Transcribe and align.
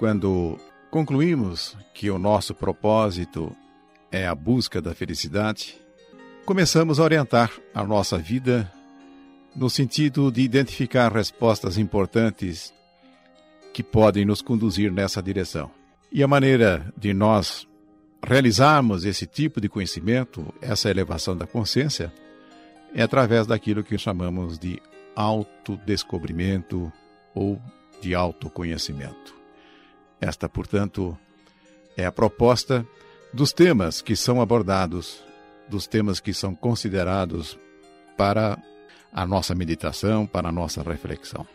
quando 0.00 0.56
concluímos 0.90 1.76
que 1.92 2.10
o 2.10 2.18
nosso 2.18 2.54
propósito 2.54 3.54
é 4.10 4.26
a 4.26 4.34
busca 4.34 4.80
da 4.80 4.94
felicidade, 4.94 5.78
começamos 6.46 6.98
a 6.98 7.02
orientar 7.02 7.52
a 7.74 7.84
nossa 7.84 8.16
vida 8.16 8.72
no 9.54 9.68
sentido 9.68 10.32
de 10.32 10.40
identificar 10.40 11.12
respostas 11.12 11.76
importantes 11.76 12.72
que 13.74 13.82
podem 13.82 14.24
nos 14.24 14.40
conduzir 14.40 14.90
nessa 14.90 15.22
direção. 15.22 15.70
E 16.10 16.22
a 16.22 16.26
maneira 16.26 16.90
de 16.96 17.12
nós 17.12 17.68
realizarmos 18.26 19.04
esse 19.04 19.26
tipo 19.26 19.60
de 19.60 19.68
conhecimento, 19.68 20.46
essa 20.62 20.88
elevação 20.88 21.36
da 21.36 21.46
consciência, 21.46 22.10
é 22.94 23.02
através 23.02 23.46
daquilo 23.46 23.84
que 23.84 23.98
chamamos 23.98 24.58
de 24.58 24.80
autodescobrimento 25.14 26.90
ou 27.34 27.60
de 28.00 28.14
autoconhecimento. 28.14 29.39
Esta, 30.20 30.48
portanto, 30.48 31.16
é 31.96 32.04
a 32.04 32.12
proposta 32.12 32.86
dos 33.32 33.52
temas 33.52 34.02
que 34.02 34.14
são 34.14 34.40
abordados, 34.40 35.22
dos 35.68 35.86
temas 35.86 36.20
que 36.20 36.34
são 36.34 36.54
considerados 36.54 37.58
para 38.16 38.60
a 39.12 39.26
nossa 39.26 39.54
meditação, 39.54 40.26
para 40.26 40.48
a 40.48 40.52
nossa 40.52 40.82
reflexão. 40.82 41.46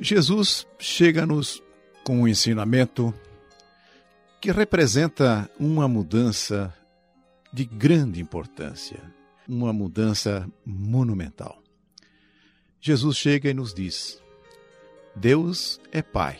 Jesus 0.00 0.66
chega-nos 0.78 1.62
com 2.04 2.22
um 2.22 2.28
ensinamento 2.28 3.14
que 4.40 4.50
representa 4.50 5.48
uma 5.58 5.86
mudança 5.86 6.74
de 7.52 7.64
grande 7.64 8.20
importância, 8.20 9.00
uma 9.46 9.72
mudança 9.72 10.48
monumental. 10.64 11.62
Jesus 12.80 13.16
chega 13.16 13.50
e 13.50 13.54
nos 13.54 13.72
diz: 13.72 14.20
Deus 15.14 15.80
é 15.90 16.02
Pai. 16.02 16.38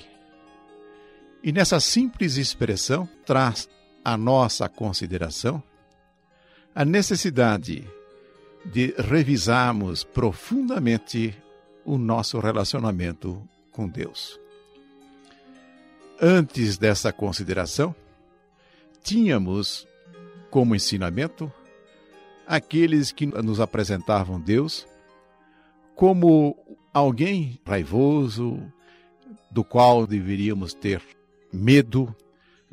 E 1.43 1.53
nessa 1.53 1.81
simples 1.81 2.37
expressão 2.37 3.09
traz 3.27 3.69
à 4.05 4.17
nossa 4.17 4.69
consideração 4.69 5.63
a 6.75 6.85
necessidade 6.85 7.87
de 8.65 8.95
revisarmos 8.97 10.05
profundamente 10.05 11.37
o 11.85 11.99
nosso 11.99 12.39
relacionamento 12.39 13.43
com 13.71 13.89
Deus. 13.89 14.41
Antes 16.21 16.79
dessa 16.79 17.13
consideração, 17.13 17.95
tínhamos 19.03 19.87
como 20.51 20.77
ensinamento 20.77 21.53
aqueles 22.47 23.11
que 23.11 23.27
nos 23.27 23.61
apresentavam 23.61 24.41
Deus 24.41 24.87
como 25.95 26.57
alguém 26.93 27.59
raivoso, 27.67 28.61
do 29.51 29.63
qual 29.65 30.07
deveríamos 30.07 30.75
ter 30.75 31.03
medo, 31.53 32.15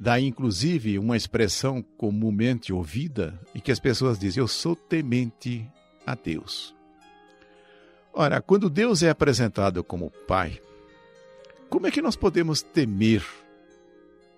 Daí, 0.01 0.27
inclusive, 0.27 0.97
uma 0.97 1.17
expressão 1.17 1.81
comumente 1.97 2.71
ouvida 2.71 3.37
e 3.53 3.59
que 3.59 3.69
as 3.69 3.81
pessoas 3.81 4.17
dizem: 4.17 4.39
Eu 4.39 4.47
sou 4.47 4.73
temente 4.73 5.69
a 6.05 6.15
Deus. 6.15 6.73
Ora, 8.13 8.41
quando 8.41 8.69
Deus 8.69 9.03
é 9.03 9.09
apresentado 9.09 9.83
como 9.83 10.09
Pai, 10.25 10.61
como 11.69 11.85
é 11.85 11.91
que 11.91 12.01
nós 12.01 12.15
podemos 12.15 12.61
temer 12.61 13.25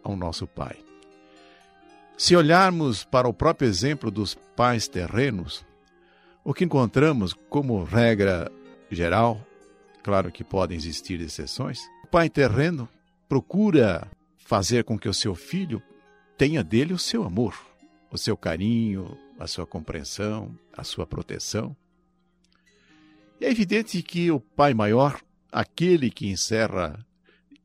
ao 0.04 0.16
nosso 0.16 0.48
Pai? 0.48 0.78
Se 2.18 2.36
olharmos 2.36 3.04
para 3.04 3.30
o 3.30 3.34
próprio 3.34 3.70
exemplo 3.70 4.10
dos 4.10 4.34
pais 4.34 4.88
terrenos, 4.88 5.64
o 6.44 6.56
que 6.56 6.66
encontramos 6.66 7.34
como 7.50 7.84
regra 7.84 8.52
geral, 8.90 9.40
claro 10.04 10.32
que 10.32 10.44
podem 10.44 10.78
existir 10.78 11.20
exceções, 11.22 11.80
o 12.04 12.08
pai 12.08 12.30
terreno 12.30 12.88
procura 13.28 14.10
fazer 14.38 14.84
com 14.84 15.00
que 15.00 15.08
o 15.08 15.14
seu 15.14 15.34
filho 15.34 15.82
tenha 16.38 16.64
dele 16.64 16.94
o 16.94 17.00
seu 17.00 17.24
amor, 17.24 17.56
o 18.12 18.18
seu 18.18 18.36
carinho, 18.36 19.18
a 19.40 19.48
sua 19.48 19.66
compreensão, 19.66 20.54
a 20.76 20.84
sua 20.84 21.06
proteção. 21.06 21.76
É 23.40 23.50
evidente 23.50 24.04
que 24.04 24.30
o 24.30 24.40
Pai 24.40 24.74
Maior, 24.74 25.20
aquele 25.52 26.12
que 26.12 26.28
encerra 26.28 27.04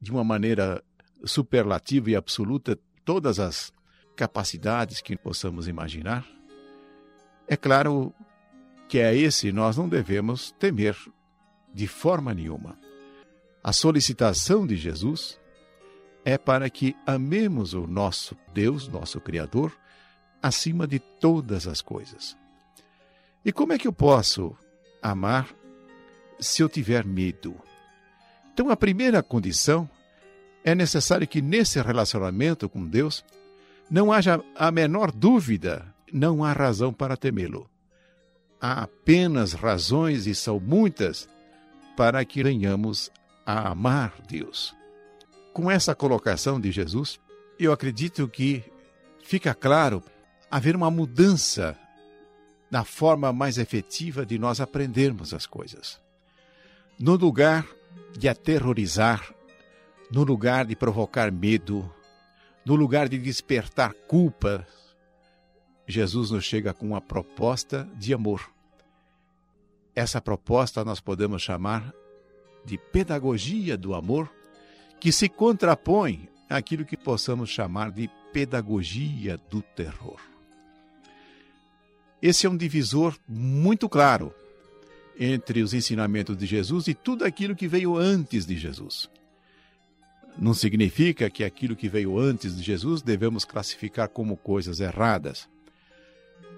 de 0.01 0.11
uma 0.11 0.25
maneira 0.25 0.83
superlativa 1.25 2.11
e 2.11 2.17
absoluta 2.17 2.79
todas 3.05 3.39
as 3.39 3.73
capacidades 4.15 5.01
que 5.01 5.17
possamos 5.17 5.69
imaginar, 5.69 6.27
é 7.49 7.57
claro 7.57 8.15
que 8.89 9.01
a 9.01 9.13
esse 9.13 9.53
nós 9.53 9.77
não 9.77 9.89
devemos 9.89 10.53
temer 10.53 10.97
de 11.77 11.87
forma 11.87 12.33
nenhuma. 12.33 12.79
A 13.63 13.71
solicitação 13.71 14.67
de 14.67 14.77
Jesus 14.77 15.39
é 16.25 16.39
para 16.39 16.71
que 16.71 16.97
amemos 17.07 17.75
o 17.75 17.87
nosso 17.87 18.35
Deus, 18.55 18.89
nosso 18.89 19.21
Criador, 19.21 19.77
acima 20.43 20.87
de 20.87 20.99
todas 20.99 21.67
as 21.67 21.83
coisas. 21.83 22.35
E 23.45 23.53
como 23.53 23.75
é 23.75 23.79
que 23.79 23.87
eu 23.87 23.93
posso 23.93 24.57
amar 25.03 25.55
se 26.41 26.63
eu 26.63 26.69
tiver 26.69 27.05
medo? 27.05 27.55
Então, 28.55 28.71
a 28.71 28.77
primeira 28.77 29.23
condição 29.23 29.87
é 30.65 30.75
necessário 30.75 31.29
que 31.29 31.43
nesse 31.43 31.79
relacionamento 31.83 32.71
com 32.71 32.87
Deus 32.87 33.23
não 33.91 34.11
haja 34.11 34.43
a 34.55 34.71
menor 34.71 35.13
dúvida, 35.13 35.95
não 36.11 36.43
há 36.43 36.55
razão 36.55 36.91
para 36.91 37.19
temê-lo. 37.19 37.69
Há 38.59 38.85
apenas 38.85 39.53
razões, 39.53 40.27
e 40.27 40.35
são 40.35 40.59
muitas, 40.59 41.29
para 41.97 42.25
que 42.25 42.43
venhamos 42.43 43.11
a 43.45 43.71
amar 43.71 44.13
Deus. 44.29 44.75
Com 45.53 45.71
essa 45.71 45.95
colocação 45.95 46.61
de 46.61 46.71
Jesus, 46.71 47.19
eu 47.59 47.73
acredito 47.73 48.29
que 48.29 48.63
fica 49.23 49.55
claro 49.55 50.03
haver 50.51 50.77
uma 50.77 50.91
mudança 50.91 51.77
na 52.71 52.85
forma 52.85 53.33
mais 53.33 53.57
efetiva 53.57 54.27
de 54.27 54.39
nós 54.39 54.61
aprendermos 54.61 55.33
as 55.33 55.47
coisas. 55.47 56.01
No 56.99 57.17
lugar 57.17 57.67
de 58.19 58.29
aterrorizar, 58.29 59.35
no 60.11 60.23
lugar 60.23 60.67
de 60.67 60.77
provocar 60.77 61.33
medo, 61.33 61.91
no 62.65 62.75
lugar 62.75 63.09
de 63.09 63.19
despertar 63.19 63.95
culpa, 64.07 64.67
Jesus 65.87 66.31
nos 66.31 66.45
chega 66.45 66.75
com 66.75 66.87
uma 66.87 67.01
proposta 67.01 67.89
de 67.95 68.13
amor. 68.13 68.56
Essa 69.97 70.21
proposta 70.21 70.85
nós 70.85 71.01
podemos 71.01 71.41
chamar 71.41 71.91
de 72.67 72.77
pedagogia 72.77 73.79
do 73.79 73.95
amor 73.95 74.31
que 75.01 75.11
se 75.11 75.27
contrapõe 75.27 76.29
àquilo 76.51 76.85
que 76.85 76.99
possamos 76.99 77.49
chamar 77.49 77.91
de 77.91 78.11
pedagogia 78.31 79.41
do 79.49 79.63
terror. 79.63 80.21
Esse 82.21 82.47
é 82.47 82.51
um 82.51 82.57
divisor 82.59 83.17
muito 83.27 83.89
claro 83.89 84.35
entre 85.19 85.63
os 85.63 85.73
ensinamentos 85.73 86.37
de 86.37 86.45
Jesus 86.45 86.89
e 86.89 86.95
tudo 86.95 87.25
aquilo 87.25 87.57
que 87.57 87.67
veio 87.67 87.97
antes 87.97 88.45
de 88.45 88.55
Jesus. 88.55 89.09
Não 90.39 90.53
significa 90.53 91.31
que 91.31 91.43
aquilo 91.43 91.75
que 91.75 91.89
veio 91.89 92.19
antes 92.19 92.55
de 92.55 92.63
Jesus 92.63 93.01
devemos 93.01 93.47
classificar 93.47 94.11
como 94.11 94.37
coisas 94.37 94.79
erradas. 94.79 95.49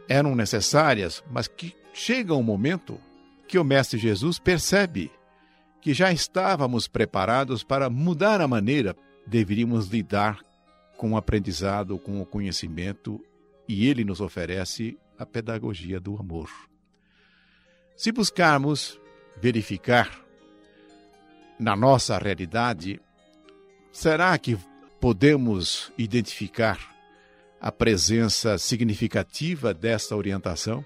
Eram 0.09 0.35
necessárias, 0.35 1.23
mas 1.31 1.47
que 1.47 1.77
chega 1.93 2.35
um 2.35 2.43
momento 2.43 3.01
que 3.49 3.59
o 3.59 3.65
Mestre 3.65 3.99
Jesus 3.99 4.39
percebe 4.39 5.11
que 5.81 5.95
já 5.95 6.13
estávamos 6.13 6.87
preparados 6.87 7.65
para 7.65 7.89
mudar 7.89 8.41
a 8.41 8.47
maneira 8.47 8.95
deveríamos 9.27 9.89
lidar 9.89 10.39
com 10.97 11.13
o 11.13 11.17
aprendizado, 11.17 11.99
com 11.99 12.21
o 12.21 12.27
conhecimento, 12.27 13.25
e 13.69 13.87
ele 13.87 14.05
nos 14.05 14.21
oferece 14.21 14.99
a 15.19 15.25
pedagogia 15.27 16.01
do 16.01 16.17
amor. 16.17 16.51
Se 17.97 18.11
buscarmos 18.11 18.99
verificar 19.41 20.25
na 21.59 21.77
nossa 21.77 22.17
realidade, 22.19 23.01
será 23.93 24.37
que 24.39 24.59
podemos 25.01 25.93
identificar 25.99 26.79
a 27.61 27.71
presença 27.71 28.57
significativa 28.59 29.75
desta 29.75 30.17
orientação? 30.17 30.85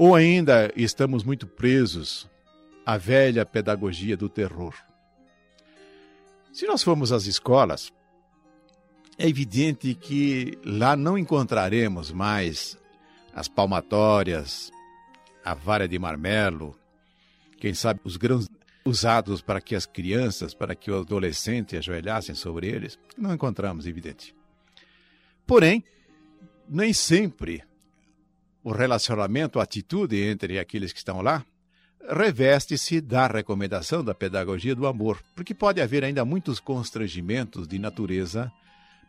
Ou 0.00 0.14
ainda 0.14 0.72
estamos 0.76 1.24
muito 1.24 1.44
presos 1.44 2.30
a 2.86 2.96
velha 2.96 3.44
pedagogia 3.44 4.16
do 4.16 4.28
terror. 4.28 4.72
Se 6.52 6.68
nós 6.68 6.84
formos 6.84 7.10
às 7.10 7.26
escolas, 7.26 7.92
é 9.18 9.28
evidente 9.28 9.92
que 9.96 10.56
lá 10.64 10.94
não 10.94 11.18
encontraremos 11.18 12.12
mais 12.12 12.78
as 13.34 13.48
palmatórias, 13.48 14.70
a 15.44 15.52
vara 15.52 15.88
de 15.88 15.98
marmelo, 15.98 16.78
quem 17.58 17.74
sabe 17.74 17.98
os 18.04 18.16
grãos 18.16 18.48
usados 18.84 19.42
para 19.42 19.60
que 19.60 19.74
as 19.74 19.84
crianças, 19.84 20.54
para 20.54 20.76
que 20.76 20.92
o 20.92 21.00
adolescente 21.00 21.76
ajoelhassem 21.76 22.36
sobre 22.36 22.68
eles, 22.68 22.96
não 23.16 23.34
encontramos, 23.34 23.84
evidente. 23.84 24.32
Porém, 25.44 25.82
nem 26.68 26.92
sempre 26.92 27.64
o 28.68 28.70
relacionamento, 28.70 29.58
a 29.58 29.62
atitude 29.62 30.22
entre 30.22 30.58
aqueles 30.58 30.92
que 30.92 30.98
estão 30.98 31.22
lá 31.22 31.42
reveste-se 32.06 33.00
da 33.00 33.26
recomendação 33.26 34.04
da 34.04 34.14
pedagogia 34.14 34.74
do 34.74 34.86
amor, 34.86 35.22
porque 35.34 35.54
pode 35.54 35.80
haver 35.80 36.04
ainda 36.04 36.22
muitos 36.22 36.60
constrangimentos 36.60 37.66
de 37.66 37.78
natureza 37.78 38.52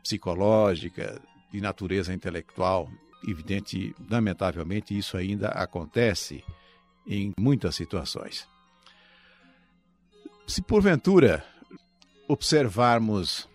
psicológica, 0.01 1.21
de 1.51 1.59
natureza 1.59 2.13
intelectual. 2.13 2.89
Evidente, 3.27 3.93
lamentavelmente, 4.09 4.97
isso 4.97 5.17
ainda 5.17 5.49
acontece 5.49 6.41
em 7.05 7.33
muitas 7.37 7.75
situações. 7.75 8.47
Se 10.47 10.61
porventura 10.61 11.43
observarmos 12.29 13.45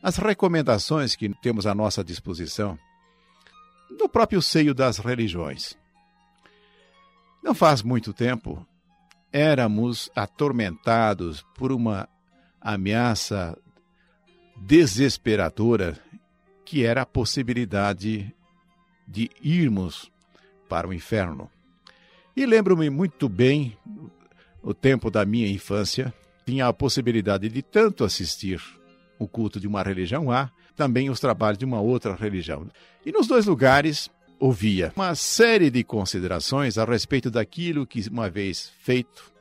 as 0.00 0.16
recomendações 0.16 1.16
que 1.16 1.28
temos 1.42 1.66
à 1.66 1.74
nossa 1.74 2.04
disposição 2.04 2.78
no 3.90 4.08
próprio 4.08 4.42
seio 4.42 4.74
das 4.74 4.98
religiões, 4.98 5.76
não 7.42 7.54
faz 7.54 7.82
muito 7.82 8.12
tempo 8.12 8.66
éramos 9.34 10.08
atormentados 10.14 11.44
por 11.56 11.72
uma 11.72 12.08
ameaça 12.60 13.58
desesperadora 14.56 15.98
que 16.64 16.84
era 16.84 17.02
a 17.02 17.06
possibilidade 17.06 18.32
de 19.08 19.28
irmos 19.42 20.08
para 20.68 20.86
o 20.86 20.94
inferno. 20.94 21.50
E 22.36 22.46
lembro-me 22.46 22.88
muito 22.88 23.28
bem, 23.28 23.76
o 24.62 24.72
tempo 24.72 25.10
da 25.10 25.24
minha 25.24 25.48
infância, 25.48 26.14
tinha 26.46 26.68
a 26.68 26.72
possibilidade 26.72 27.48
de 27.48 27.60
tanto 27.60 28.04
assistir 28.04 28.62
o 29.18 29.26
culto 29.26 29.58
de 29.58 29.66
uma 29.66 29.82
religião 29.82 30.30
A, 30.30 30.48
também 30.76 31.10
os 31.10 31.20
trabalhos 31.20 31.58
de 31.58 31.64
uma 31.64 31.80
outra 31.80 32.14
religião. 32.14 32.66
E 33.04 33.12
nos 33.12 33.26
dois 33.26 33.46
lugares 33.46 34.10
ouvia 34.38 34.92
uma 34.96 35.14
série 35.14 35.70
de 35.70 35.84
considerações 35.84 36.76
a 36.76 36.84
respeito 36.84 37.30
daquilo 37.30 37.86
que, 37.86 38.08
uma 38.08 38.28
vez 38.28 38.72
feito, 38.80 39.32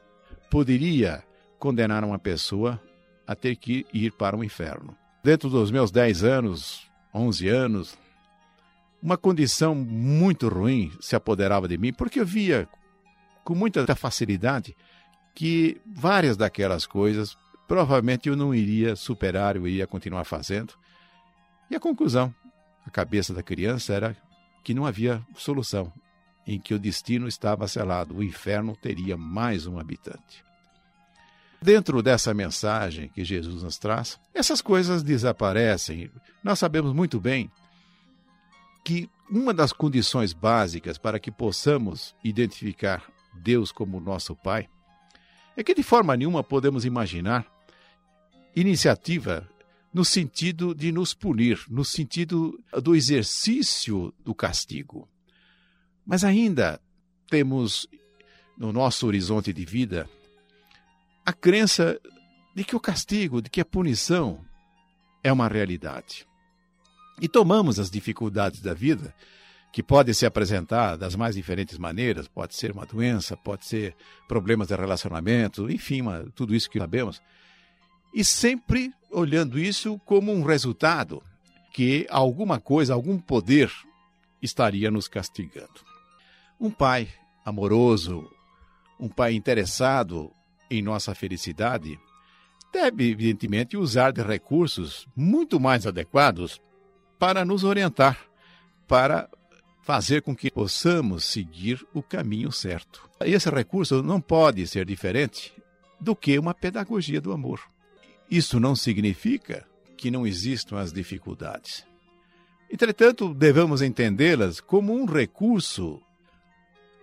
poderia 0.50 1.24
condenar 1.57 2.03
uma 2.03 2.19
pessoa 2.19 2.80
a 3.25 3.35
ter 3.35 3.56
que 3.56 3.85
ir 3.94 4.12
para 4.12 4.35
o 4.35 4.44
inferno. 4.44 4.95
Dentro 5.24 5.50
dos 5.50 5.71
meus 5.71 5.91
10 5.91 6.24
anos, 6.24 6.91
11 7.13 7.47
anos, 7.47 7.97
uma 9.01 9.18
condição 9.18 9.74
muito 9.74 10.47
ruim 10.47 10.91
se 11.00 11.15
apoderava 11.15 11.68
de 11.68 11.77
mim, 11.77 11.94
porque 11.94 12.19
eu 12.19 12.25
via 12.25 12.68
com 13.44 13.56
muita 13.56 13.95
facilidade 13.95 14.75
que 15.33 15.81
várias 15.86 16.38
daquelas 16.38 16.86
coisas 16.86 17.38
provavelmente 17.68 18.29
eu 18.29 18.36
não 18.36 18.53
iria 18.53 18.95
superar, 18.95 19.56
eu 19.56 19.68
iria 19.68 19.88
continuar 19.88 20.25
fazendo. 20.25 20.74
E 21.73 21.75
a 21.75 21.79
conclusão, 21.79 22.31
a 22.85 22.91
cabeça 22.91 23.33
da 23.33 23.41
criança 23.41 23.95
era 23.95 24.15
que 24.63 24.75
não 24.75 24.85
havia 24.85 25.25
solução, 25.35 25.91
em 26.45 26.59
que 26.59 26.71
o 26.71 26.77
destino 26.77 27.27
estava 27.27 27.67
selado, 27.67 28.15
o 28.15 28.23
inferno 28.23 28.75
teria 28.75 29.17
mais 29.17 29.65
um 29.65 29.79
habitante. 29.79 30.45
Dentro 31.59 32.03
dessa 32.03 32.31
mensagem 32.31 33.09
que 33.09 33.25
Jesus 33.25 33.63
nos 33.63 33.79
traz, 33.79 34.19
essas 34.35 34.61
coisas 34.61 35.01
desaparecem. 35.01 36.11
Nós 36.43 36.59
sabemos 36.59 36.93
muito 36.93 37.19
bem 37.19 37.49
que 38.85 39.09
uma 39.27 39.51
das 39.51 39.73
condições 39.73 40.31
básicas 40.31 40.99
para 40.99 41.17
que 41.17 41.31
possamos 41.31 42.15
identificar 42.23 43.03
Deus 43.33 43.71
como 43.71 43.99
nosso 43.99 44.35
Pai 44.35 44.69
é 45.57 45.63
que 45.63 45.73
de 45.73 45.81
forma 45.81 46.15
nenhuma 46.15 46.43
podemos 46.43 46.85
imaginar 46.85 47.47
iniciativa 48.55 49.49
no 49.93 50.03
sentido 50.03 50.73
de 50.73 50.91
nos 50.91 51.13
punir, 51.13 51.63
no 51.69 51.85
sentido 51.85 52.59
do 52.81 52.95
exercício 52.95 54.13
do 54.23 54.33
castigo. 54.33 55.07
Mas 56.05 56.23
ainda 56.23 56.81
temos 57.29 57.87
no 58.57 58.73
nosso 58.73 59.05
horizonte 59.05 59.53
de 59.53 59.63
vida 59.63 60.09
a 61.25 61.31
crença 61.31 61.99
de 62.55 62.63
que 62.63 62.75
o 62.75 62.79
castigo, 62.79 63.41
de 63.41 63.49
que 63.49 63.61
a 63.61 63.65
punição 63.65 64.43
é 65.23 65.31
uma 65.31 65.47
realidade. 65.47 66.27
E 67.21 67.27
tomamos 67.27 67.79
as 67.79 67.89
dificuldades 67.89 68.61
da 68.61 68.73
vida, 68.73 69.13
que 69.71 69.81
podem 69.81 70.13
se 70.13 70.25
apresentar 70.25 70.97
das 70.97 71.15
mais 71.15 71.35
diferentes 71.35 71.77
maneiras, 71.77 72.27
pode 72.27 72.55
ser 72.55 72.71
uma 72.71 72.85
doença, 72.85 73.37
pode 73.37 73.65
ser 73.65 73.95
problemas 74.27 74.67
de 74.67 74.75
relacionamento, 74.75 75.69
enfim, 75.69 76.01
tudo 76.35 76.53
isso 76.53 76.69
que 76.69 76.77
sabemos, 76.77 77.21
e 78.13 78.23
sempre 78.23 78.93
olhando 79.13 79.60
isso 79.60 80.00
como 80.06 80.33
um 80.33 80.44
resultado 80.44 81.21
que 81.71 82.06
alguma 82.10 82.60
coisa, 82.60 82.94
algum 82.94 83.18
poder 83.18 83.71
estaria 84.42 84.92
nos 84.92 85.07
castigando. 85.07 85.81
Um 86.60 86.69
pai 86.69 87.07
amoroso, 87.45 88.30
um 89.00 89.07
pai 89.07 89.33
interessado 89.33 90.31
em 90.69 90.81
nossa 90.81 91.13
felicidade, 91.15 92.00
deve, 92.71 93.10
evidentemente, 93.10 93.77
usar 93.77 94.12
de 94.12 94.21
recursos 94.21 95.07
muito 95.15 95.60
mais 95.60 95.86
adequados 95.86 96.62
para 97.19 97.45
nos 97.45 97.63
orientar, 97.63 98.19
para 98.88 99.30
fazer 99.81 100.21
com 100.21 100.36
que 100.36 100.50
possamos 100.50 101.25
seguir 101.25 101.86
o 101.94 102.01
caminho 102.01 102.51
certo. 102.51 103.10
Esse 103.19 103.50
recurso 103.50 104.01
não 104.01 104.19
pode 104.19 104.65
ser 104.68 104.86
diferente 104.86 105.54
do 106.00 106.15
que 106.15 106.38
uma 106.39 106.54
pedagogia 106.54 107.21
do 107.21 107.31
amor. 107.31 107.72
Isso 108.29 108.59
não 108.59 108.75
significa 108.75 109.65
que 109.97 110.11
não 110.11 110.25
existam 110.25 110.77
as 110.79 110.91
dificuldades. 110.91 111.85
Entretanto, 112.69 113.33
devemos 113.33 113.81
entendê-las 113.81 114.59
como 114.59 114.93
um 114.93 115.05
recurso 115.05 116.01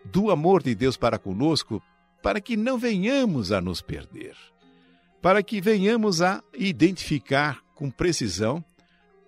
do 0.05 0.31
amor 0.31 0.63
de 0.63 0.75
Deus 0.75 0.97
para 0.97 1.19
conosco, 1.19 1.83
para 2.23 2.41
que 2.41 2.57
não 2.57 2.77
venhamos 2.77 3.53
a 3.53 3.61
nos 3.61 3.81
perder, 3.81 4.37
para 5.23 5.43
que 5.43 5.61
venhamos 5.61 6.21
a 6.21 6.43
identificar 6.55 7.61
com 7.75 7.91
precisão 7.91 8.65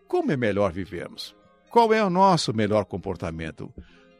como 0.08 0.32
é 0.32 0.36
melhor 0.36 0.72
vivermos, 0.72 1.34
qual 1.70 1.92
é 1.94 2.04
o 2.04 2.10
nosso 2.10 2.52
melhor 2.52 2.84
comportamento, 2.84 3.72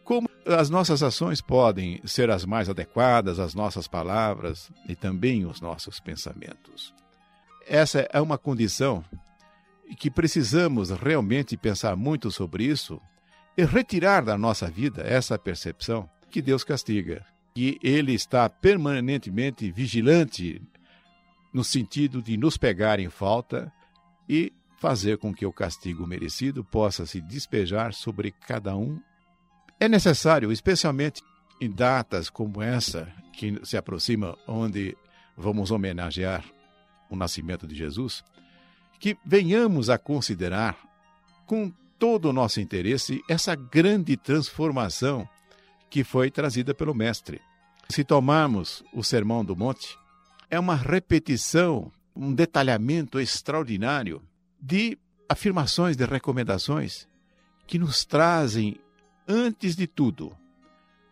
como 0.05 0.31
as 0.47 0.71
nossas 0.71 1.03
ações 1.03 1.41
podem 1.41 2.01
ser 2.05 2.31
as 2.31 2.45
mais 2.45 2.69
adequadas, 2.69 3.39
as 3.39 3.55
nossas 3.55 3.87
palavras 3.87 4.71
e 4.89 4.97
também 4.97 5.45
os 5.45 5.61
nossos 5.61 6.01
pensamentos. 6.01 6.95
Essa 7.67 8.09
é 8.13 8.21
uma 8.21 8.39
condição 8.39 9.05
que 9.99 10.11
precisamos 10.11 10.91
realmente 10.91 11.57
pensar 11.57 11.97
muito 11.97 12.31
sobre 12.31 12.65
isso 12.65 13.01
e 13.57 13.65
retirar 13.65 14.25
da 14.25 14.39
nossa 14.39 14.71
vida 14.71 15.03
essa 15.03 15.39
percepção 15.39 16.09
que 16.31 16.41
Deus 16.41 16.65
castiga, 16.65 17.25
que 17.55 17.79
Ele 17.83 18.15
está 18.15 18.49
permanentemente 18.49 19.71
vigilante 19.71 20.63
no 21.53 21.63
sentido 21.63 22.23
de 22.23 22.37
nos 22.37 22.57
pegar 22.57 22.99
em 22.99 23.11
falta 23.11 23.71
e 24.29 24.53
fazer 24.81 25.19
com 25.19 25.33
que 25.33 25.45
o 25.45 25.53
castigo 25.53 26.07
merecido 26.07 26.65
possa 26.65 27.05
se 27.05 27.21
despejar 27.21 27.93
sobre 27.93 28.33
cada 28.33 28.75
um. 28.75 28.99
É 29.79 29.89
necessário, 29.89 30.51
especialmente 30.51 31.23
em 31.61 31.71
datas 31.71 32.31
como 32.31 32.63
essa, 32.63 33.13
que 33.35 33.61
se 33.63 33.77
aproxima, 33.77 34.37
onde 34.49 34.97
vamos 35.37 35.71
homenagear 35.71 36.43
o 37.15 37.19
nascimento 37.19 37.67
de 37.67 37.75
Jesus, 37.75 38.25
que 38.99 39.17
venhamos 39.25 39.91
a 39.91 39.99
considerar 39.99 40.77
com 41.47 41.73
todo 41.99 42.27
o 42.27 42.33
nosso 42.33 42.61
interesse 42.61 43.23
essa 43.29 43.55
grande 43.55 44.17
transformação 44.17 45.29
que 45.91 46.03
foi 46.03 46.31
trazida 46.31 46.75
pelo 46.75 46.95
Mestre. 46.95 47.41
Se 47.89 48.03
tomarmos 48.03 48.83
o 48.93 49.05
Sermão 49.05 49.45
do 49.45 49.55
Monte, 49.55 49.99
é 50.51 50.59
uma 50.59 50.75
repetição, 50.75 51.93
um 52.15 52.33
detalhamento 52.33 53.21
extraordinário 53.21 54.23
de 54.61 54.99
afirmações, 55.29 55.97
de 55.97 56.05
recomendações 56.05 57.07
que 57.67 57.79
nos 57.79 58.05
trazem, 58.05 58.79
antes 59.27 59.77
de 59.77 59.87
tudo, 59.87 60.37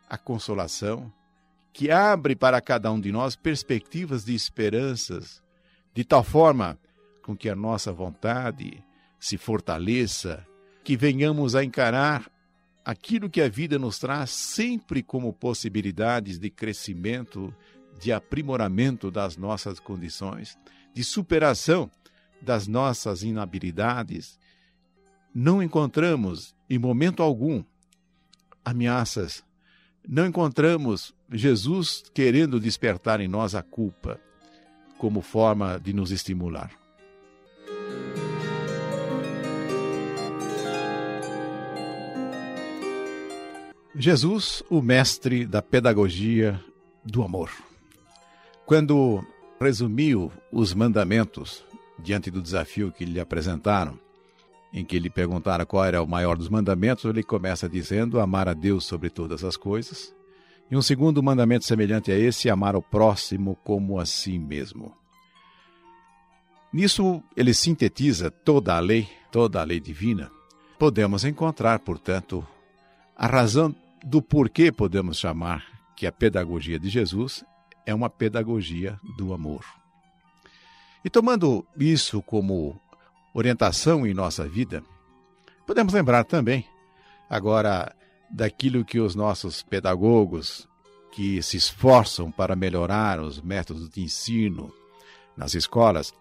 a 0.09 0.19
consolação, 0.19 1.13
que 1.73 1.91
abre 1.91 2.35
para 2.35 2.61
cada 2.61 2.91
um 2.91 3.01
de 3.01 3.13
nós 3.13 3.37
perspectivas 3.37 4.25
de 4.25 4.35
esperanças, 4.35 5.43
de 5.95 6.05
tal 6.05 6.23
forma 6.23 6.79
com 7.23 7.37
que 7.37 7.49
a 7.49 7.55
nossa 7.55 7.93
vontade 7.93 8.83
se 9.19 9.37
fortaleça, 9.37 10.47
que 10.83 10.97
venhamos 10.97 11.55
a 11.55 11.63
encarar 11.63 12.31
aquilo 12.85 13.29
que 13.29 13.41
a 13.41 13.49
vida 13.49 13.79
nos 13.79 13.99
traz 13.99 14.31
sempre 14.31 15.03
como 15.03 15.33
possibilidades 15.33 16.39
de 16.39 16.49
crescimento, 16.51 17.55
de 18.01 18.13
aprimoramento 18.13 19.11
das 19.11 19.37
nossas 19.37 19.79
condições, 19.79 20.59
de 20.95 21.05
superação 21.05 21.91
das 22.41 22.67
nossas 22.67 23.23
inabilidades. 23.23 24.39
Não 25.35 25.63
encontramos, 25.63 26.55
em 26.69 26.79
momento 26.79 27.23
algum, 27.23 27.63
ameaças. 28.65 29.45
Não 30.09 30.27
encontramos 30.27 31.15
Jesus 31.31 32.03
querendo 32.15 32.59
despertar 32.59 33.21
em 33.21 33.29
nós 33.29 33.55
a 33.55 33.63
culpa 33.63 34.19
como 35.01 35.23
forma 35.23 35.81
de 35.81 35.95
nos 35.95 36.11
estimular. 36.11 36.71
Jesus, 43.97 44.63
o 44.69 44.83
mestre 44.83 45.47
da 45.47 45.63
pedagogia 45.63 46.63
do 47.03 47.23
amor. 47.23 47.51
Quando 48.67 49.25
resumiu 49.59 50.31
os 50.53 50.75
mandamentos 50.75 51.65
diante 51.99 52.31
do 52.31 52.43
desafio 52.43 52.93
que 52.93 53.07
lhe 53.07 53.19
apresentaram, 53.19 53.99
em 54.73 54.85
que 54.85 54.99
lhe 54.99 55.11
perguntaram 55.11 55.65
qual 55.65 55.85
era 55.85 56.03
o 56.03 56.07
maior 56.07 56.37
dos 56.37 56.51
mandamentos, 56.51 57.07
ele 57.07 57.23
começa 57.23 57.69
dizendo: 57.69 58.21
amar 58.21 58.49
a 58.49 58.55
Deus 58.55 58.85
sobre 58.85 59.09
todas 59.09 59.43
as 59.45 59.57
coisas. 59.57 60.15
E 60.71 60.77
um 60.77 60.83
segundo 60.83 61.23
mandamento 61.23 61.65
semelhante 61.65 62.13
a 62.13 62.17
esse, 62.17 62.49
amar 62.49 62.77
o 62.77 62.83
próximo 62.83 63.57
como 63.65 63.99
a 63.99 64.07
si 64.07 64.39
mesmo. 64.39 64.95
Nisso 66.73 67.21
ele 67.37 67.53
sintetiza 67.53 68.31
toda 68.31 68.77
a 68.77 68.81
lei, 68.81 69.09
toda 69.33 69.61
a 69.61 69.65
lei 69.65 69.81
divina. 69.81 70.31
Podemos 70.79 71.25
encontrar, 71.25 71.81
portanto, 71.81 72.47
a 73.17 73.27
razão 73.27 73.75
do 74.05 74.23
porquê 74.23 74.71
podemos 74.71 75.19
chamar 75.19 75.67
que 75.97 76.07
a 76.07 76.13
pedagogia 76.13 76.79
de 76.79 76.89
Jesus 76.89 77.45
é 77.85 77.93
uma 77.93 78.09
pedagogia 78.09 78.99
do 79.19 79.35
amor. 79.35 79.65
E 81.05 81.11
tomando 81.11 81.67
isso 81.77 82.23
como 82.23 82.81
orientação 83.35 84.07
em 84.07 84.15
nossa 84.15 84.47
vida, 84.47 84.83
podemos 85.67 85.93
lembrar 85.93 86.25
também, 86.25 86.65
agora, 87.29 87.95
daquilo 88.31 88.85
que 88.85 89.01
os 89.01 89.15
nossos 89.15 89.63
pedagogos, 89.63 90.69
que 91.13 91.43
se 91.43 91.57
esforçam 91.57 92.31
para 92.31 92.55
melhorar 92.55 93.21
os 93.21 93.41
métodos 93.41 93.91
de 93.91 94.03
ensino 94.03 94.73
nas 95.37 95.55
escolas, 95.55 96.13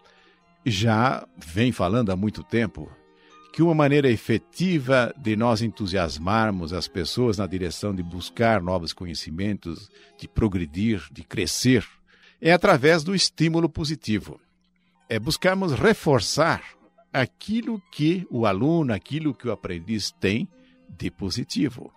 já 0.65 1.27
vem 1.37 1.71
falando 1.71 2.11
há 2.11 2.15
muito 2.15 2.43
tempo 2.43 2.91
que 3.51 3.63
uma 3.63 3.73
maneira 3.73 4.09
efetiva 4.09 5.13
de 5.17 5.35
nós 5.35 5.61
entusiasmarmos 5.61 6.71
as 6.71 6.87
pessoas 6.87 7.37
na 7.37 7.47
direção 7.47 7.93
de 7.93 8.03
buscar 8.03 8.61
novos 8.61 8.93
conhecimentos, 8.93 9.89
de 10.17 10.27
progredir, 10.27 11.03
de 11.11 11.23
crescer, 11.23 11.85
é 12.39 12.51
através 12.51 13.03
do 13.03 13.15
estímulo 13.15 13.67
positivo. 13.67 14.39
É 15.09 15.19
buscarmos 15.19 15.73
reforçar 15.73 16.61
aquilo 17.11 17.81
que 17.91 18.25
o 18.29 18.45
aluno, 18.45 18.93
aquilo 18.93 19.33
que 19.33 19.47
o 19.47 19.51
aprendiz 19.51 20.11
tem 20.11 20.47
de 20.87 21.09
positivo. 21.09 21.91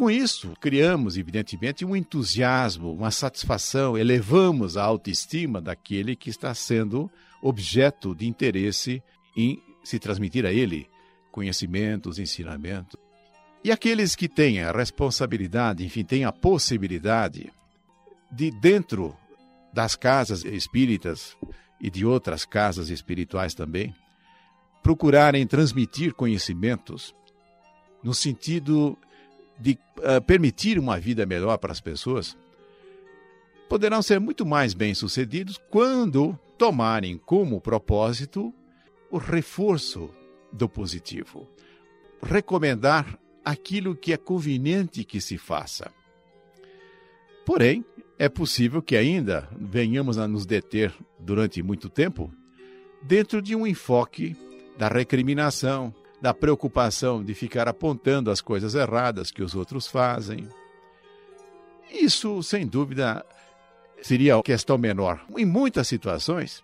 Com 0.00 0.10
isso, 0.10 0.54
criamos, 0.58 1.18
evidentemente, 1.18 1.84
um 1.84 1.94
entusiasmo, 1.94 2.90
uma 2.90 3.10
satisfação, 3.10 3.98
elevamos 3.98 4.78
a 4.78 4.82
autoestima 4.82 5.60
daquele 5.60 6.16
que 6.16 6.30
está 6.30 6.54
sendo 6.54 7.10
objeto 7.42 8.14
de 8.14 8.26
interesse 8.26 9.02
em 9.36 9.62
se 9.84 9.98
transmitir 9.98 10.46
a 10.46 10.52
ele 10.54 10.88
conhecimentos, 11.30 12.18
ensinamentos. 12.18 12.98
E 13.62 13.70
aqueles 13.70 14.16
que 14.16 14.26
têm 14.26 14.62
a 14.62 14.72
responsabilidade, 14.72 15.84
enfim, 15.84 16.02
têm 16.02 16.24
a 16.24 16.32
possibilidade 16.32 17.52
de, 18.32 18.50
dentro 18.52 19.14
das 19.70 19.96
casas 19.96 20.46
espíritas 20.46 21.36
e 21.78 21.90
de 21.90 22.06
outras 22.06 22.46
casas 22.46 22.88
espirituais 22.88 23.52
também, 23.52 23.94
procurarem 24.82 25.46
transmitir 25.46 26.14
conhecimentos 26.14 27.14
no 28.02 28.14
sentido 28.14 28.96
de 29.60 29.78
uh, 29.98 30.20
permitir 30.26 30.78
uma 30.78 30.98
vida 30.98 31.26
melhor 31.26 31.58
para 31.58 31.72
as 31.72 31.80
pessoas, 31.80 32.36
poderão 33.68 34.02
ser 34.02 34.18
muito 34.18 34.44
mais 34.44 34.74
bem-sucedidos 34.74 35.60
quando 35.70 36.38
tomarem 36.58 37.16
como 37.18 37.60
propósito 37.60 38.52
o 39.10 39.18
reforço 39.18 40.10
do 40.52 40.68
positivo. 40.68 41.48
Recomendar 42.22 43.18
aquilo 43.44 43.94
que 43.94 44.12
é 44.12 44.16
conveniente 44.16 45.04
que 45.04 45.20
se 45.20 45.38
faça. 45.38 45.90
Porém, 47.46 47.84
é 48.18 48.28
possível 48.28 48.82
que 48.82 48.96
ainda 48.96 49.48
venhamos 49.58 50.18
a 50.18 50.28
nos 50.28 50.44
deter 50.44 50.92
durante 51.18 51.62
muito 51.62 51.88
tempo 51.88 52.32
dentro 53.02 53.40
de 53.40 53.56
um 53.56 53.66
enfoque 53.66 54.36
da 54.76 54.88
recriminação, 54.88 55.94
da 56.20 56.34
preocupação 56.34 57.24
de 57.24 57.34
ficar 57.34 57.68
apontando 57.68 58.30
as 58.30 58.40
coisas 58.40 58.74
erradas 58.74 59.30
que 59.30 59.42
os 59.42 59.54
outros 59.54 59.86
fazem. 59.86 60.48
Isso, 61.90 62.42
sem 62.42 62.66
dúvida, 62.66 63.24
seria 64.02 64.36
a 64.36 64.42
questão 64.42 64.76
menor. 64.78 65.20
Em 65.36 65.44
muitas 65.44 65.88
situações, 65.88 66.62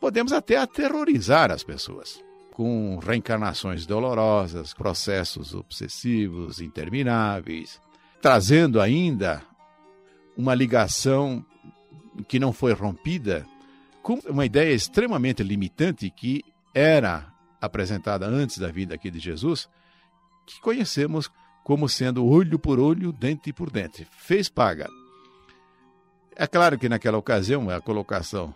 podemos 0.00 0.32
até 0.32 0.56
aterrorizar 0.56 1.50
as 1.50 1.62
pessoas 1.62 2.24
com 2.52 2.98
reencarnações 2.98 3.84
dolorosas, 3.84 4.72
processos 4.72 5.54
obsessivos 5.54 6.58
intermináveis, 6.58 7.78
trazendo 8.22 8.80
ainda 8.80 9.42
uma 10.34 10.54
ligação 10.54 11.44
que 12.26 12.38
não 12.38 12.54
foi 12.54 12.72
rompida 12.72 13.46
com 14.02 14.14
uma 14.26 14.46
ideia 14.46 14.72
extremamente 14.72 15.42
limitante 15.42 16.08
que 16.08 16.42
era 16.72 17.30
apresentada 17.66 18.26
antes 18.26 18.58
da 18.58 18.68
vida 18.68 18.94
aqui 18.94 19.10
de 19.10 19.18
Jesus, 19.18 19.68
que 20.46 20.60
conhecemos 20.60 21.30
como 21.64 21.88
sendo 21.88 22.24
olho 22.24 22.58
por 22.58 22.78
olho, 22.78 23.12
dente 23.12 23.52
por 23.52 23.70
dente. 23.70 24.06
Fez 24.18 24.48
paga. 24.48 24.88
É 26.36 26.46
claro 26.46 26.78
que 26.78 26.88
naquela 26.88 27.18
ocasião 27.18 27.68
a 27.68 27.80
colocação 27.80 28.54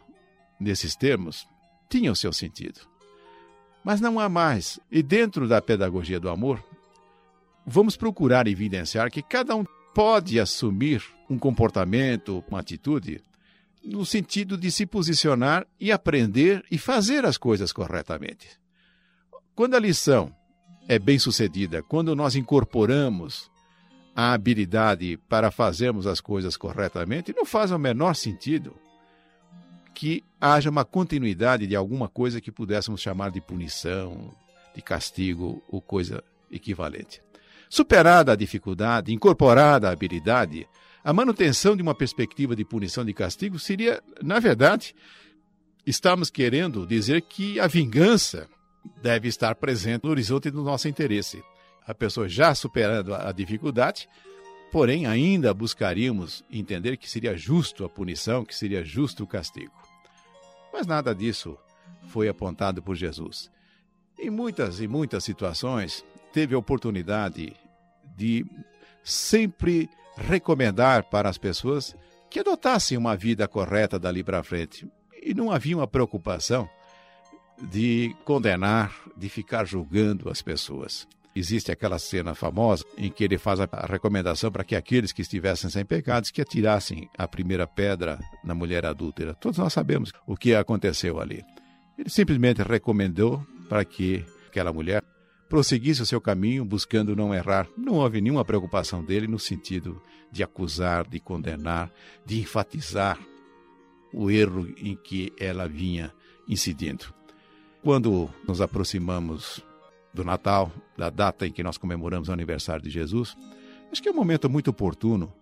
nesses 0.61 0.95
termos 0.95 1.49
tinha 1.89 2.13
o 2.13 2.17
seu 2.17 2.33
sentido. 2.33 2.81
Mas 3.83 4.01
não 4.01 4.21
há 4.21 4.29
mais. 4.29 4.79
E 4.91 5.03
dentro 5.03 5.49
da 5.49 5.61
pedagogia 5.61 6.21
do 6.21 6.29
amor, 6.29 6.63
vamos 7.67 7.97
procurar 7.97 8.47
evidenciar 8.47 9.11
que 9.11 9.23
cada 9.23 9.57
um 9.57 9.65
pode 9.95 10.39
assumir 10.39 11.03
um 11.29 11.39
comportamento, 11.39 12.45
uma 12.49 12.61
atitude, 12.61 13.25
no 13.83 14.05
sentido 14.05 14.57
de 14.57 14.71
se 14.71 14.87
posicionar 14.87 15.67
e 15.81 15.91
aprender 15.91 16.65
e 16.71 16.79
fazer 16.79 17.25
as 17.25 17.39
coisas 17.39 17.73
corretamente. 17.73 18.60
Quando 19.55 19.75
a 19.75 19.79
lição 19.79 20.35
é 20.89 20.99
bem 20.99 21.19
sucedida, 21.19 21.83
quando 21.83 22.17
nós 22.17 22.35
incorporamos 22.35 23.51
a 24.15 24.33
habilidade 24.33 25.17
para 25.29 25.51
fazermos 25.51 26.07
as 26.07 26.21
coisas 26.21 26.57
corretamente, 26.57 27.35
não 27.37 27.45
faz 27.45 27.71
o 27.71 27.79
menor 27.79 28.15
sentido 28.15 28.75
que 29.95 30.25
haja 30.41 30.71
uma 30.71 30.85
continuidade 30.85 31.67
de 31.67 31.77
alguma 31.77 32.09
coisa 32.09 32.41
que 32.41 32.51
pudéssemos 32.51 33.01
chamar 33.01 33.31
de 33.31 33.41
punição, 33.41 34.35
de 34.75 34.83
castigo 34.83 35.63
ou 35.69 35.81
coisa 35.81 36.25
equivalente. 36.51 37.23
Superada 37.69 38.33
a 38.33 38.37
dificuldade, 38.37 39.13
incorporada 39.13 39.89
a 39.89 39.93
habilidade, 39.93 40.67
a 41.05 41.13
manutenção 41.13 41.77
de 41.77 41.83
uma 41.83 41.95
perspectiva 41.95 42.57
de 42.57 42.65
punição 42.65 43.05
de 43.05 43.13
castigo 43.13 43.59
seria, 43.59 44.03
na 44.23 44.39
verdade, 44.39 44.95
estamos 45.87 46.31
querendo 46.31 46.87
dizer 46.87 47.23
que 47.23 47.61
a 47.61 47.67
vingança 47.67 48.49
deve 49.03 49.29
estar 49.29 49.55
presente 49.55 50.05
no 50.05 50.11
horizonte 50.11 50.51
do 50.51 50.63
nosso 50.63 50.89
interesse. 50.89 51.43
A 51.87 51.95
pessoa 51.95 52.29
já 52.29 52.55
superando 52.55 53.15
a 53.15 53.33
dificuldade, 53.33 54.09
porém 54.71 55.07
ainda 55.07 55.53
buscaríamos 55.53 56.45
entender 56.51 56.97
que 56.97 57.11
seria 57.11 57.37
justo 57.37 57.85
a 57.85 57.89
punição, 57.89 58.45
que 58.45 58.55
seria 58.55 58.85
justo 58.85 59.25
o 59.25 59.27
castigo. 59.27 59.73
Mas 60.73 60.87
nada 60.87 61.15
disso 61.15 61.59
foi 62.09 62.29
apontado 62.29 62.83
por 62.83 62.95
Jesus. 62.95 63.51
Em 64.19 64.31
muitas 64.31 64.81
e 64.81 64.87
muitas 64.87 65.25
situações, 65.25 66.05
teve 66.33 66.55
a 66.55 66.59
oportunidade 66.59 67.57
de 68.17 68.45
sempre 69.03 69.89
recomendar 70.17 71.05
para 71.05 71.29
as 71.29 71.39
pessoas 71.39 71.97
que 72.29 72.39
adotassem 72.39 72.97
uma 72.97 73.17
vida 73.17 73.49
correta 73.49 73.99
dali 73.99 74.23
para 74.23 74.43
frente. 74.43 74.87
E 75.23 75.35
não 75.35 75.51
havia 75.51 75.77
uma 75.77 75.87
preocupação 75.87 76.69
de 77.61 78.15
condenar, 78.25 78.95
de 79.17 79.29
ficar 79.29 79.65
julgando 79.65 80.31
as 80.31 80.43
pessoas. 80.43 81.07
Existe 81.35 81.71
aquela 81.71 81.99
cena 81.99 82.35
famosa 82.35 82.85
em 82.99 83.11
que 83.11 83.23
ele 83.23 83.39
faz 83.39 83.61
a 83.61 83.69
recomendação 83.87 84.51
para 84.51 84.65
que 84.65 84.75
aqueles 84.75 85.13
que 85.13 85.23
estivessem 85.23 85.71
sem 85.71 85.85
pecados 85.85 86.31
que 86.31 86.41
atirassem 86.41 87.09
a 87.17 87.29
primeira 87.29 87.67
pedra 87.67 88.19
na 88.43 88.55
mulher 88.55 88.85
adúltera. 88.85 89.35
Todos 89.35 89.59
nós 89.59 89.73
sabemos 89.73 90.13
o 90.27 90.37
que 90.37 90.55
aconteceu 90.55 91.21
ali. 91.21 91.45
Ele 91.97 92.09
simplesmente 92.09 92.63
recomendou 92.63 93.47
para 93.69 93.85
que 93.85 94.25
aquela 94.49 94.73
mulher 94.73 95.05
prosseguisse 95.49 96.03
o 96.03 96.07
seu 96.07 96.21
caminho 96.21 96.65
buscando 96.65 97.15
não 97.15 97.33
errar. 97.33 97.69
Não 97.77 97.95
houve 97.95 98.21
nenhuma 98.21 98.45
preocupação 98.45 99.05
dele 99.05 99.29
no 99.29 99.39
sentido 99.39 100.03
de 100.33 100.43
acusar, 100.43 101.09
de 101.09 101.21
condenar, 101.21 101.93
de 102.27 102.41
enfatizar 102.41 103.19
o 104.13 104.31
erro 104.31 104.69
em 104.77 104.97
que 104.97 105.33
ela 105.39 105.69
vinha 105.69 106.13
incidindo. 106.49 107.15
Quando 107.83 108.29
nos 108.47 108.61
aproximamos 108.61 109.65
do 110.13 110.23
Natal, 110.23 110.71
da 110.97 111.09
data 111.09 111.47
em 111.47 111.53
que 111.53 111.63
nós 111.63 111.79
comemoramos 111.79 112.29
o 112.29 112.33
aniversário 112.33 112.83
de 112.83 112.91
Jesus, 112.91 113.37
acho 113.91 114.03
que 114.03 114.09
é 114.09 114.13
um 114.13 114.17
momento 114.17 114.51
muito 114.51 114.69
oportuno 114.69 115.33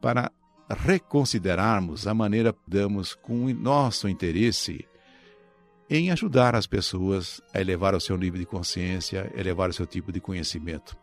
para 0.00 0.30
reconsiderarmos 0.68 2.06
a 2.06 2.12
maneira 2.14 2.52
que 2.52 2.58
damos 2.66 3.14
com 3.14 3.46
o 3.46 3.54
nosso 3.54 4.08
interesse 4.08 4.86
em 5.88 6.10
ajudar 6.10 6.54
as 6.54 6.66
pessoas 6.66 7.40
a 7.52 7.60
elevar 7.60 7.94
o 7.94 8.00
seu 8.00 8.16
nível 8.16 8.40
de 8.40 8.46
consciência, 8.46 9.30
elevar 9.34 9.70
o 9.70 9.72
seu 9.72 9.86
tipo 9.86 10.12
de 10.12 10.20
conhecimento. 10.20 10.96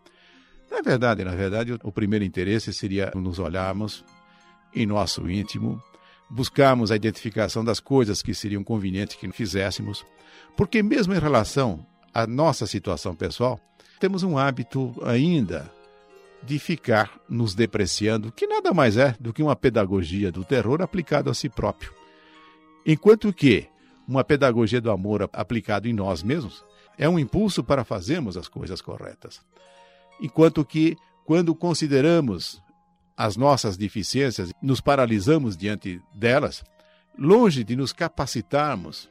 Na 0.70 0.82
verdade, 0.82 1.24
na 1.24 1.36
verdade, 1.36 1.78
o 1.84 1.92
primeiro 1.92 2.26
interesse 2.26 2.72
seria 2.74 3.12
nos 3.16 3.40
olharmos 3.40 4.04
em 4.74 4.86
nosso 4.86 5.30
íntimo, 5.30 5.82
buscarmos 6.30 6.92
a 6.92 6.96
identificação 6.96 7.64
das 7.64 7.80
coisas 7.80 8.22
que 8.22 8.34
seriam 8.34 8.64
convenientes 8.64 9.16
que 9.16 9.32
fizéssemos, 9.32 10.06
porque 10.56 10.84
mesmo 10.84 11.14
em 11.14 11.20
relação 11.20 11.86
à 12.14 12.28
nossa 12.28 12.68
situação 12.68 13.16
pessoal, 13.16 13.60
temos 14.00 14.24
um 14.24 14.38
hábito 14.38 14.94
ainda 15.04 15.72
de 16.44 16.58
ficar 16.58 17.20
nos 17.28 17.54
depreciando, 17.54 18.32
que 18.32 18.48
nada 18.48 18.74
mais 18.74 18.96
é 18.96 19.16
do 19.20 19.34
que 19.34 19.44
uma 19.44 19.56
pedagogia 19.56 20.32
do 20.32 20.46
terror 20.46 20.82
aplicada 20.82 21.30
a 21.30 21.34
si 21.34 21.50
próprio. 21.50 21.94
Enquanto 22.86 23.34
que 23.34 23.68
uma 24.08 24.24
pedagogia 24.24 24.80
do 24.80 24.90
amor 24.90 25.30
aplicada 25.34 25.88
em 25.88 25.94
nós 25.94 26.24
mesmos 26.24 26.64
é 26.98 27.08
um 27.08 27.20
impulso 27.20 27.64
para 27.64 27.84
fazermos 27.84 28.38
as 28.38 28.48
coisas 28.48 28.82
corretas. 28.82 29.42
Enquanto 30.22 30.66
que, 30.66 30.98
quando 31.26 31.54
consideramos 31.54 32.62
as 33.20 33.36
nossas 33.36 33.76
deficiências, 33.76 34.54
nos 34.62 34.80
paralisamos 34.80 35.58
diante 35.58 36.02
delas, 36.16 36.64
longe 37.18 37.66
de 37.66 37.76
nos 37.76 37.92
capacitarmos 37.92 39.10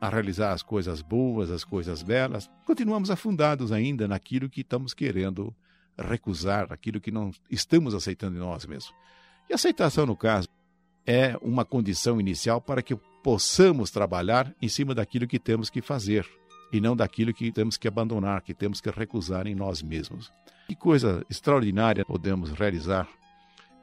a 0.00 0.08
realizar 0.08 0.52
as 0.52 0.64
coisas 0.64 1.00
boas, 1.00 1.48
as 1.48 1.62
coisas 1.62 2.02
belas, 2.02 2.50
continuamos 2.64 3.08
afundados 3.08 3.70
ainda 3.70 4.08
naquilo 4.08 4.50
que 4.50 4.62
estamos 4.62 4.92
querendo 4.92 5.54
recusar, 5.96 6.72
aquilo 6.72 7.00
que 7.00 7.12
não 7.12 7.30
estamos 7.48 7.94
aceitando 7.94 8.36
em 8.36 8.40
nós 8.40 8.66
mesmos. 8.66 8.92
E 9.48 9.54
aceitação, 9.54 10.06
no 10.06 10.16
caso, 10.16 10.48
é 11.06 11.36
uma 11.40 11.64
condição 11.64 12.20
inicial 12.20 12.60
para 12.60 12.82
que 12.82 12.96
possamos 13.22 13.92
trabalhar 13.92 14.52
em 14.60 14.68
cima 14.68 14.92
daquilo 14.92 15.28
que 15.28 15.38
temos 15.38 15.70
que 15.70 15.80
fazer 15.80 16.26
e 16.72 16.80
não 16.80 16.96
daquilo 16.96 17.32
que 17.32 17.52
temos 17.52 17.76
que 17.76 17.86
abandonar, 17.86 18.42
que 18.42 18.52
temos 18.52 18.80
que 18.80 18.90
recusar 18.90 19.46
em 19.46 19.54
nós 19.54 19.82
mesmos. 19.82 20.32
Que 20.66 20.74
coisa 20.74 21.24
extraordinária 21.30 22.04
podemos 22.04 22.50
realizar 22.50 23.08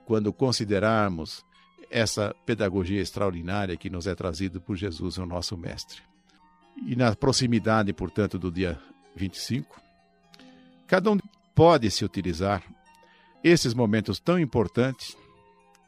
quando 0.05 0.33
considerarmos 0.33 1.43
essa 1.89 2.35
pedagogia 2.45 3.01
extraordinária 3.01 3.77
que 3.77 3.89
nos 3.89 4.07
é 4.07 4.15
trazida 4.15 4.59
por 4.59 4.75
Jesus, 4.75 5.17
o 5.17 5.25
nosso 5.25 5.55
Mestre. 5.55 6.01
E 6.87 6.95
na 6.95 7.15
proximidade, 7.15 7.93
portanto, 7.93 8.39
do 8.39 8.51
dia 8.51 8.79
25, 9.15 9.79
cada 10.87 11.11
um 11.11 11.17
pode 11.53 11.89
se 11.91 12.03
utilizar 12.03 12.63
esses 13.43 13.73
momentos 13.73 14.19
tão 14.19 14.39
importantes 14.39 15.15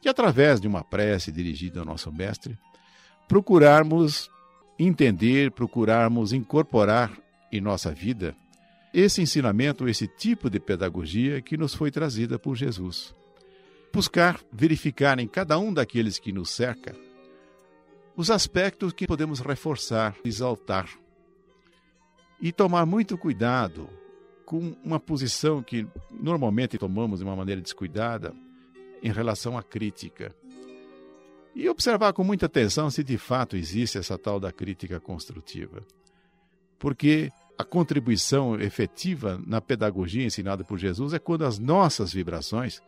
que, 0.01 0.07
através 0.07 0.62
de 0.62 0.67
uma 0.67 0.84
prece 0.84 1.31
dirigida 1.31 1.79
ao 1.79 1.86
nosso 1.86 2.12
Mestre, 2.12 2.55
procurarmos 3.27 4.29
entender, 4.77 5.51
procurarmos 5.51 6.34
incorporar 6.34 7.12
em 7.51 7.60
nossa 7.60 7.91
vida 7.91 8.36
esse 8.93 9.22
ensinamento, 9.22 9.89
esse 9.89 10.07
tipo 10.07 10.50
de 10.50 10.60
pedagogia 10.60 11.41
que 11.41 11.57
nos 11.57 11.74
foi 11.74 11.91
trazida 11.91 12.38
por 12.38 12.55
Jesus. 12.55 13.13
Buscar 13.95 14.41
verificar 14.51 15.19
em 15.19 15.25
cada 15.25 15.57
um 15.57 15.73
daqueles 15.73 16.19
que 16.19 16.33
nos 16.33 16.49
cerca 16.49 16.93
os 18.13 18.29
aspectos 18.29 18.91
que 18.91 19.07
podemos 19.07 19.39
reforçar, 19.39 20.13
exaltar 20.25 20.89
e 22.41 22.51
tomar 22.51 22.85
muito 22.85 23.17
cuidado 23.17 23.87
com 24.45 24.75
uma 24.83 24.99
posição 24.99 25.63
que 25.63 25.87
normalmente 26.11 26.77
tomamos 26.77 27.19
de 27.19 27.25
uma 27.25 27.37
maneira 27.37 27.61
descuidada 27.61 28.35
em 29.01 29.13
relação 29.13 29.57
à 29.57 29.63
crítica. 29.63 30.35
E 31.55 31.69
observar 31.69 32.11
com 32.11 32.21
muita 32.21 32.47
atenção 32.47 32.89
se 32.89 33.01
de 33.01 33.17
fato 33.17 33.55
existe 33.55 33.97
essa 33.97 34.17
tal 34.17 34.41
da 34.41 34.51
crítica 34.51 34.99
construtiva. 34.99 35.81
Porque 36.77 37.31
a 37.57 37.63
contribuição 37.63 38.59
efetiva 38.59 39.41
na 39.47 39.61
pedagogia 39.61 40.25
ensinada 40.25 40.65
por 40.65 40.77
Jesus 40.77 41.13
é 41.13 41.19
quando 41.19 41.45
as 41.45 41.58
nossas 41.58 42.12
vibrações 42.12 42.81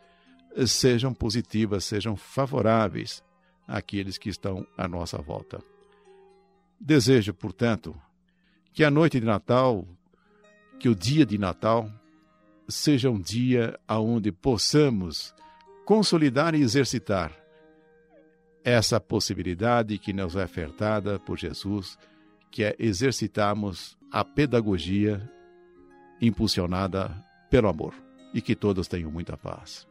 sejam 0.65 1.13
positivas, 1.13 1.85
sejam 1.85 2.15
favoráveis 2.15 3.23
àqueles 3.67 4.17
que 4.17 4.29
estão 4.29 4.65
à 4.77 4.87
nossa 4.87 5.17
volta. 5.17 5.61
Desejo, 6.79 7.33
portanto, 7.33 7.95
que 8.73 8.83
a 8.83 8.91
noite 8.91 9.19
de 9.19 9.25
Natal 9.25 9.87
que 10.79 10.89
o 10.89 10.95
dia 10.95 11.25
de 11.25 11.37
Natal 11.37 11.91
seja 12.67 13.09
um 13.09 13.19
dia 13.19 13.79
onde 13.89 14.31
possamos 14.31 15.33
consolidar 15.85 16.53
e 16.53 16.61
exercitar 16.61 17.31
essa 18.63 18.99
possibilidade 18.99 19.97
que 19.97 20.11
nos 20.11 20.35
é 20.35 20.43
ofertada 20.43 21.17
por 21.19 21.37
Jesus, 21.37 21.97
que 22.51 22.63
é 22.63 22.75
exercitarmos 22.77 23.97
a 24.11 24.25
pedagogia 24.25 25.31
impulsionada 26.21 27.09
pelo 27.49 27.69
amor. 27.69 27.93
E 28.33 28.41
que 28.41 28.55
todos 28.55 28.87
tenham 28.87 29.09
muita 29.09 29.37
paz. 29.37 29.87